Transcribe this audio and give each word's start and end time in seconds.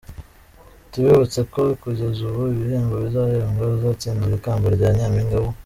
Tubibutse 0.91 1.39
ko 1.53 1.61
kugeza 1.81 2.19
ubu 2.29 2.41
ibihembo 2.55 2.95
bizahembwa 3.03 3.63
uzatsindira 3.75 4.33
ikamba 4.39 4.67
rya 4.75 4.89
Nyampinga 4.97 5.37
w’u 5.43 5.51